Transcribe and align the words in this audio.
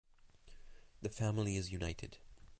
The 1.03 1.09
family 1.09 1.57
is 1.57 1.71
united. 1.71 2.17